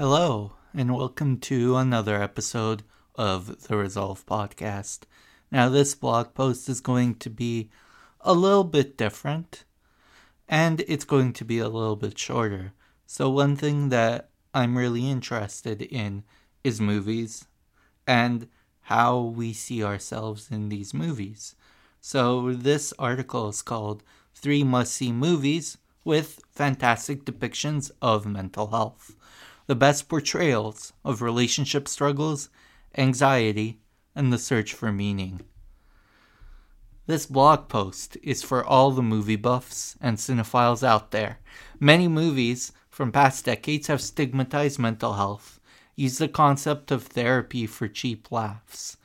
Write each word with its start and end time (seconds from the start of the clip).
Hello, 0.00 0.52
and 0.72 0.96
welcome 0.96 1.36
to 1.40 1.76
another 1.76 2.22
episode 2.22 2.84
of 3.16 3.64
the 3.68 3.76
Resolve 3.76 4.24
Podcast. 4.24 5.00
Now, 5.50 5.68
this 5.68 5.94
blog 5.94 6.32
post 6.32 6.70
is 6.70 6.80
going 6.80 7.16
to 7.16 7.28
be 7.28 7.68
a 8.22 8.32
little 8.32 8.64
bit 8.64 8.96
different, 8.96 9.64
and 10.48 10.82
it's 10.88 11.04
going 11.04 11.34
to 11.34 11.44
be 11.44 11.58
a 11.58 11.68
little 11.68 11.96
bit 11.96 12.18
shorter. 12.18 12.72
So, 13.04 13.28
one 13.28 13.56
thing 13.56 13.90
that 13.90 14.30
I'm 14.54 14.78
really 14.78 15.06
interested 15.06 15.82
in 15.82 16.24
is 16.64 16.80
movies 16.80 17.44
and 18.06 18.48
how 18.84 19.20
we 19.20 19.52
see 19.52 19.84
ourselves 19.84 20.50
in 20.50 20.70
these 20.70 20.94
movies. 20.94 21.56
So, 22.00 22.54
this 22.54 22.94
article 22.98 23.50
is 23.50 23.60
called 23.60 24.02
Three 24.34 24.64
Must 24.64 24.90
See 24.90 25.12
Movies 25.12 25.76
with 26.04 26.40
Fantastic 26.52 27.26
Depictions 27.26 27.90
of 28.00 28.24
Mental 28.24 28.68
Health 28.68 29.14
the 29.70 29.76
best 29.76 30.08
portrayals 30.08 30.92
of 31.04 31.22
relationship 31.22 31.86
struggles, 31.86 32.48
anxiety, 32.98 33.78
and 34.16 34.32
the 34.32 34.36
search 34.36 34.74
for 34.74 34.90
meaning. 34.90 35.40
This 37.06 37.24
blog 37.26 37.68
post 37.68 38.16
is 38.20 38.42
for 38.42 38.64
all 38.64 38.90
the 38.90 39.00
movie 39.00 39.36
buffs 39.36 39.96
and 40.00 40.16
cinephiles 40.16 40.82
out 40.82 41.12
there. 41.12 41.38
Many 41.78 42.08
movies 42.08 42.72
from 42.88 43.12
past 43.12 43.44
decades 43.44 43.86
have 43.86 44.00
stigmatized 44.00 44.80
mental 44.80 45.12
health, 45.12 45.60
used 45.94 46.18
the 46.18 46.26
concept 46.26 46.90
of 46.90 47.04
therapy 47.04 47.64
for 47.64 47.86
cheap 47.86 48.32
laughs, 48.32 48.96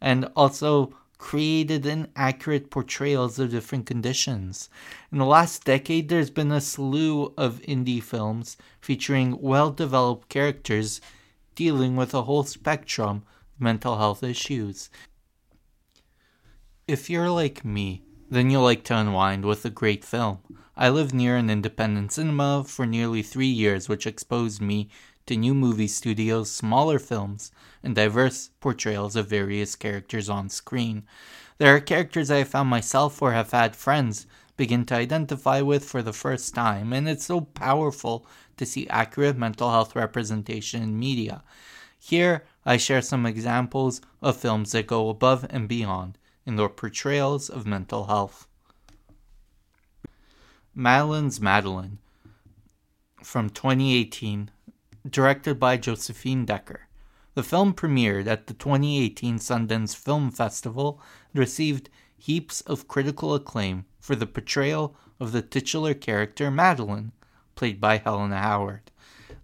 and 0.00 0.30
also 0.34 0.94
created 1.24 1.86
inaccurate 1.86 2.68
portrayals 2.68 3.38
of 3.38 3.50
different 3.50 3.86
conditions. 3.86 4.68
In 5.10 5.16
the 5.16 5.24
last 5.24 5.64
decade, 5.64 6.10
there's 6.10 6.28
been 6.28 6.52
a 6.52 6.60
slew 6.60 7.32
of 7.38 7.62
indie 7.62 8.02
films 8.02 8.58
featuring 8.82 9.40
well 9.40 9.70
developed 9.70 10.28
characters 10.28 11.00
dealing 11.54 11.96
with 11.96 12.12
a 12.12 12.24
whole 12.24 12.44
spectrum 12.44 13.24
of 13.54 13.60
mental 13.62 13.96
health 13.96 14.22
issues. 14.22 14.90
If 16.86 17.08
you're 17.08 17.30
like 17.30 17.64
me, 17.64 18.02
then 18.30 18.50
you'll 18.50 18.62
like 18.62 18.84
to 18.84 18.96
unwind 18.98 19.46
with 19.46 19.64
a 19.64 19.70
great 19.70 20.04
film. 20.04 20.40
I 20.76 20.90
lived 20.90 21.14
near 21.14 21.38
an 21.38 21.48
independent 21.48 22.12
cinema 22.12 22.64
for 22.64 22.84
nearly 22.84 23.22
three 23.22 23.46
years, 23.46 23.88
which 23.88 24.06
exposed 24.06 24.60
me 24.60 24.90
to 25.26 25.36
new 25.36 25.54
movie 25.54 25.88
studios, 25.88 26.50
smaller 26.50 26.98
films, 26.98 27.50
and 27.82 27.94
diverse 27.94 28.50
portrayals 28.60 29.16
of 29.16 29.28
various 29.28 29.76
characters 29.76 30.28
on 30.28 30.48
screen. 30.48 31.04
There 31.58 31.74
are 31.74 31.80
characters 31.80 32.30
I 32.30 32.38
have 32.38 32.48
found 32.48 32.68
myself 32.68 33.22
or 33.22 33.32
have 33.32 33.52
had 33.52 33.76
friends 33.76 34.26
begin 34.56 34.84
to 34.86 34.94
identify 34.94 35.60
with 35.60 35.84
for 35.84 36.02
the 36.02 36.12
first 36.12 36.54
time, 36.54 36.92
and 36.92 37.08
it's 37.08 37.24
so 37.24 37.40
powerful 37.40 38.26
to 38.56 38.66
see 38.66 38.88
accurate 38.88 39.36
mental 39.36 39.70
health 39.70 39.96
representation 39.96 40.82
in 40.82 40.98
media. 40.98 41.42
Here, 41.98 42.44
I 42.66 42.76
share 42.76 43.02
some 43.02 43.26
examples 43.26 44.00
of 44.22 44.36
films 44.36 44.72
that 44.72 44.86
go 44.86 45.08
above 45.08 45.46
and 45.50 45.68
beyond 45.68 46.18
in 46.46 46.56
their 46.56 46.68
portrayals 46.68 47.48
of 47.48 47.66
mental 47.66 48.06
health. 48.06 48.46
Madeline's 50.74 51.40
Madeline 51.40 51.98
from 53.22 53.48
2018 53.48 54.50
directed 55.08 55.60
by 55.60 55.76
Josephine 55.76 56.44
Decker. 56.44 56.88
The 57.34 57.42
film 57.42 57.74
premiered 57.74 58.26
at 58.26 58.46
the 58.46 58.54
2018 58.54 59.38
Sundance 59.38 59.94
Film 59.94 60.30
Festival 60.30 61.00
and 61.32 61.40
received 61.40 61.90
heaps 62.16 62.60
of 62.62 62.88
critical 62.88 63.34
acclaim 63.34 63.84
for 64.00 64.14
the 64.14 64.26
portrayal 64.26 64.96
of 65.20 65.32
the 65.32 65.42
titular 65.42 65.94
character 65.94 66.50
Madeline, 66.50 67.12
played 67.54 67.80
by 67.80 67.98
Helena 67.98 68.38
Howard. 68.38 68.90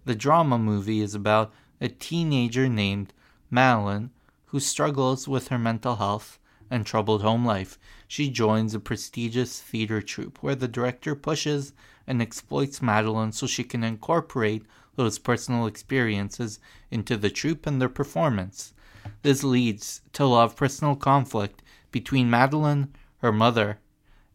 The 0.05 0.15
drama 0.15 0.57
movie 0.57 1.01
is 1.01 1.13
about 1.13 1.53
a 1.79 1.89
teenager 1.89 2.67
named 2.67 3.13
Madeline 3.49 4.11
who 4.45 4.59
struggles 4.59 5.27
with 5.27 5.49
her 5.49 5.59
mental 5.59 5.97
health 5.97 6.39
and 6.71 6.85
troubled 6.85 7.21
home 7.21 7.45
life. 7.45 7.77
She 8.07 8.29
joins 8.29 8.73
a 8.73 8.79
prestigious 8.79 9.61
theater 9.61 10.01
troupe 10.01 10.41
where 10.41 10.55
the 10.55 10.67
director 10.67 11.13
pushes 11.13 11.73
and 12.07 12.21
exploits 12.21 12.81
Madeline 12.81 13.33
so 13.33 13.45
she 13.45 13.63
can 13.63 13.83
incorporate 13.83 14.65
those 14.95 15.19
personal 15.19 15.67
experiences 15.67 16.59
into 16.89 17.17
the 17.17 17.29
troupe 17.29 17.67
and 17.67 17.79
their 17.79 17.89
performance. 17.89 18.73
This 19.21 19.43
leads 19.43 20.01
to 20.13 20.23
a 20.23 20.25
lot 20.25 20.45
of 20.45 20.55
personal 20.55 20.95
conflict 20.95 21.61
between 21.91 22.29
Madeline, 22.29 22.95
her 23.17 23.31
mother, 23.31 23.79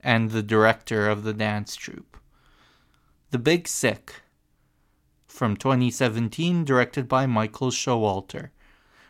and 0.01 0.31
the 0.31 0.43
director 0.43 1.09
of 1.09 1.25
the 1.25 1.33
dance 1.33 1.75
troupe. 1.75 2.17
The 3.31 3.39
Big 3.39 3.67
Sick 3.67 4.23
from 5.27 5.57
2017, 5.57 6.65
directed 6.65 7.09
by 7.09 7.27
Michael 7.27 7.71
Showalter. 7.71 8.51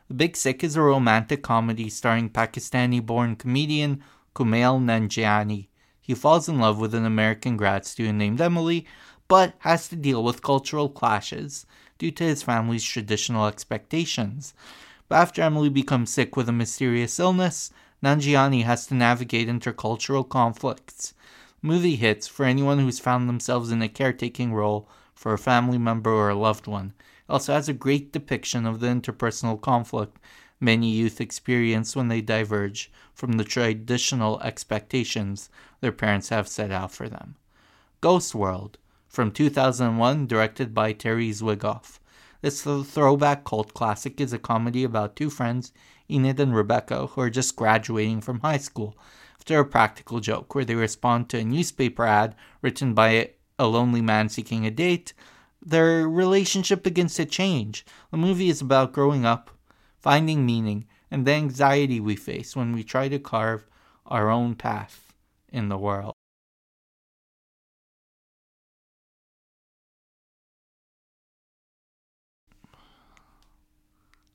The 0.08 0.14
Big 0.14 0.36
Sick 0.36 0.62
is 0.62 0.76
a 0.76 0.82
romantic 0.82 1.42
comedy 1.42 1.90
starring 1.90 2.30
Pakistani 2.30 3.04
born 3.04 3.34
comedian 3.34 4.04
Kumail 4.36 4.80
Nanjiani. 4.80 5.66
He 6.00 6.14
falls 6.14 6.48
in 6.48 6.60
love 6.60 6.78
with 6.78 6.94
an 6.94 7.04
American 7.04 7.56
grad 7.56 7.84
student 7.84 8.18
named 8.18 8.40
Emily, 8.40 8.86
but 9.26 9.54
has 9.58 9.88
to 9.88 9.96
deal 9.96 10.22
with 10.22 10.42
cultural 10.42 10.88
clashes 10.88 11.66
due 11.98 12.12
to 12.12 12.22
his 12.22 12.44
family's 12.44 12.84
traditional 12.84 13.48
expectations. 13.48 14.54
But 15.08 15.16
after 15.16 15.42
Emily 15.42 15.70
becomes 15.70 16.12
sick 16.12 16.36
with 16.36 16.48
a 16.48 16.52
mysterious 16.52 17.18
illness, 17.18 17.72
Nanjiani 18.00 18.62
has 18.62 18.86
to 18.86 18.94
navigate 18.94 19.48
intercultural 19.48 20.28
conflicts. 20.28 21.14
Movie 21.62 21.96
hits 21.96 22.28
for 22.28 22.44
anyone 22.44 22.78
who's 22.78 23.00
found 23.00 23.28
themselves 23.28 23.72
in 23.72 23.82
a 23.82 23.88
caretaking 23.88 24.52
role 24.52 24.88
for 25.16 25.32
a 25.32 25.38
family 25.38 25.78
member 25.78 26.10
or 26.12 26.28
a 26.28 26.36
loved 26.36 26.68
one. 26.68 26.92
Also 27.28 27.52
has 27.52 27.68
a 27.68 27.72
great 27.72 28.12
depiction 28.12 28.66
of 28.66 28.80
the 28.80 28.86
interpersonal 28.86 29.60
conflict 29.60 30.18
many 30.60 30.90
youth 30.90 31.20
experience 31.20 31.94
when 31.94 32.08
they 32.08 32.20
diverge 32.20 32.90
from 33.12 33.32
the 33.32 33.44
traditional 33.44 34.40
expectations 34.40 35.50
their 35.80 35.92
parents 35.92 36.30
have 36.30 36.48
set 36.48 36.70
out 36.70 36.92
for 36.92 37.08
them. 37.08 37.36
Ghost 38.00 38.34
World 38.34 38.78
from 39.08 39.30
2001, 39.30 40.26
directed 40.26 40.74
by 40.74 40.92
Terry 40.92 41.30
Zwigoff. 41.30 41.98
This 42.42 42.62
throwback 42.62 43.44
cult 43.44 43.74
classic 43.74 44.20
is 44.20 44.32
a 44.32 44.38
comedy 44.38 44.84
about 44.84 45.16
two 45.16 45.30
friends, 45.30 45.72
Enid 46.10 46.38
and 46.38 46.54
Rebecca, 46.54 47.06
who 47.06 47.20
are 47.22 47.30
just 47.30 47.56
graduating 47.56 48.20
from 48.20 48.40
high 48.40 48.58
school 48.58 48.96
after 49.38 49.58
a 49.58 49.64
practical 49.64 50.20
joke 50.20 50.54
where 50.54 50.64
they 50.64 50.74
respond 50.74 51.28
to 51.28 51.38
a 51.38 51.44
newspaper 51.44 52.04
ad 52.04 52.34
written 52.62 52.94
by 52.94 53.30
a 53.58 53.66
lonely 53.66 54.02
man 54.02 54.28
seeking 54.28 54.66
a 54.66 54.70
date. 54.70 55.14
Their 55.64 56.08
relationship 56.08 56.82
begins 56.82 57.14
to 57.14 57.26
change. 57.26 57.84
The 58.10 58.16
movie 58.16 58.48
is 58.48 58.60
about 58.60 58.92
growing 58.92 59.24
up, 59.24 59.50
finding 59.98 60.46
meaning, 60.46 60.86
and 61.10 61.26
the 61.26 61.32
anxiety 61.32 62.00
we 62.00 62.16
face 62.16 62.56
when 62.56 62.72
we 62.72 62.82
try 62.84 63.08
to 63.08 63.18
carve 63.18 63.66
our 64.06 64.30
own 64.30 64.54
path 64.54 65.12
in 65.50 65.68
the 65.68 65.78
world. 65.78 66.14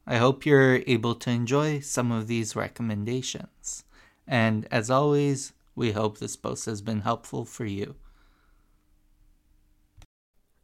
I 0.05 0.17
hope 0.17 0.45
you're 0.45 0.83
able 0.85 1.15
to 1.15 1.31
enjoy 1.31 1.79
some 1.79 2.11
of 2.11 2.27
these 2.27 2.55
recommendations. 2.55 3.83
And 4.27 4.67
as 4.71 4.91
always, 4.91 5.53
we 5.75 5.93
hope 5.93 6.17
this 6.19 6.35
post 6.35 6.65
has 6.65 6.81
been 6.81 7.01
helpful 7.01 7.45
for 7.45 7.65
you. 7.65 7.95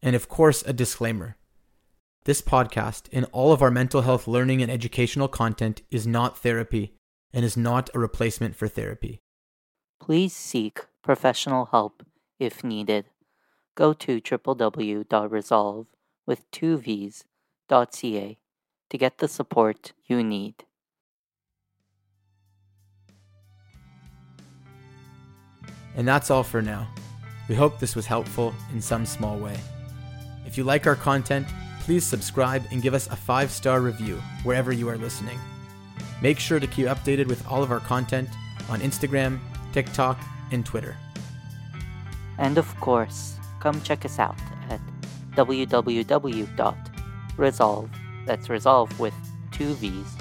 And 0.01 0.15
of 0.15 0.29
course, 0.29 0.63
a 0.63 0.73
disclaimer. 0.73 1.37
This 2.25 2.41
podcast 2.41 3.07
and 3.11 3.25
all 3.31 3.51
of 3.51 3.61
our 3.61 3.71
mental 3.71 4.01
health 4.01 4.27
learning 4.27 4.61
and 4.61 4.71
educational 4.71 5.27
content 5.27 5.81
is 5.89 6.05
not 6.05 6.37
therapy 6.37 6.93
and 7.33 7.45
is 7.45 7.55
not 7.55 7.89
a 7.93 7.99
replacement 7.99 8.55
for 8.55 8.67
therapy. 8.67 9.21
Please 9.99 10.33
seek 10.33 10.85
professional 11.01 11.67
help 11.67 12.03
if 12.39 12.63
needed. 12.63 13.05
Go 13.75 13.93
to 13.93 14.19
www.resolve 14.19 15.87
with 16.25 16.51
two 16.51 16.77
V's.ca 16.77 18.37
to 18.89 18.97
get 18.97 19.17
the 19.17 19.27
support 19.27 19.93
you 20.05 20.23
need. 20.23 20.65
And 25.95 26.07
that's 26.07 26.29
all 26.29 26.43
for 26.43 26.61
now. 26.61 26.87
We 27.49 27.55
hope 27.55 27.79
this 27.79 27.95
was 27.95 28.05
helpful 28.05 28.53
in 28.73 28.81
some 28.81 29.05
small 29.05 29.37
way. 29.37 29.57
If 30.57 30.61
you 30.61 30.65
like 30.65 30.87
our 30.87 30.95
content, 30.95 31.45
please 31.81 32.03
subscribe 32.03 32.65
and 32.71 32.81
give 32.81 32.95
us 32.95 33.05
a 33.05 33.15
five 33.15 33.51
star 33.51 33.79
review 33.79 34.15
wherever 34.41 34.71
you 34.73 34.89
are 34.89 34.97
listening. 34.97 35.37
Make 36.19 36.39
sure 36.39 36.59
to 36.59 36.65
keep 36.65 36.87
updated 36.87 37.27
with 37.27 37.45
all 37.47 37.61
of 37.61 37.69
our 37.69 37.79
content 37.79 38.27
on 38.67 38.79
Instagram, 38.79 39.37
TikTok, 39.71 40.19
and 40.51 40.65
Twitter. 40.65 40.97
And 42.39 42.57
of 42.57 42.65
course, 42.79 43.37
come 43.59 43.79
check 43.83 44.03
us 44.03 44.17
out 44.17 44.39
at 44.71 44.81
www.resolve, 45.35 45.89
that's 48.25 48.49
resolve 48.49 48.99
with 48.99 49.13
two 49.51 49.75
V's, 49.75 50.15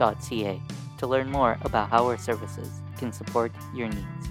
.ca 0.00 0.60
to 0.98 1.06
learn 1.06 1.30
more 1.30 1.56
about 1.60 1.88
how 1.88 2.04
our 2.06 2.18
services 2.18 2.80
can 2.96 3.12
support 3.12 3.52
your 3.72 3.86
needs. 3.86 4.28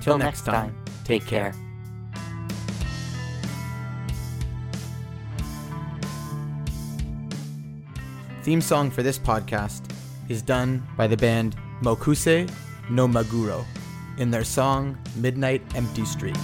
Till 0.00 0.18
next 0.18 0.42
time, 0.44 0.72
take 1.04 1.26
care. 1.26 1.52
Theme 8.42 8.62
song 8.62 8.90
for 8.90 9.02
this 9.02 9.18
podcast 9.18 9.82
is 10.30 10.40
done 10.40 10.82
by 10.96 11.06
the 11.06 11.16
band 11.16 11.56
Mokuse 11.82 12.50
no 12.88 13.06
Maguro 13.06 13.64
in 14.16 14.30
their 14.30 14.44
song 14.44 14.96
Midnight 15.16 15.62
Empty 15.74 16.06
Street. 16.06 16.38